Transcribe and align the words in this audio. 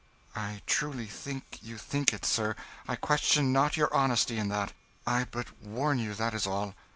"I 0.35 0.63
truly 0.65 1.05
think 1.05 1.59
you 1.61 1.77
think 1.77 2.11
it, 2.11 2.25
sir. 2.25 2.55
I 2.87 2.95
question 2.95 3.53
not 3.53 3.77
your 3.77 3.93
honesty 3.93 4.39
in 4.39 4.47
that; 4.47 4.73
I 5.05 5.27
but 5.29 5.55
warn 5.61 5.99
you, 5.99 6.15
that 6.15 6.33
is 6.33 6.47
all. 6.47 6.73